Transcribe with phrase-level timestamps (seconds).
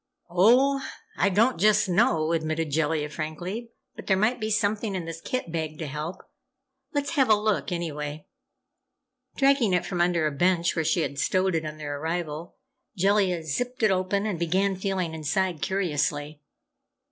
[0.31, 0.83] "Oh,
[1.15, 3.69] I don't just know," admitted Jellia, frankly.
[3.95, 6.23] "But there might be something in this kit bag to help!
[6.91, 8.25] Let's have a look, anyway."
[9.35, 12.55] Dragging it from under a bench where she had stowed it on their arrival,
[12.97, 16.41] Jellia zipped it open and began feeling inside, curiously.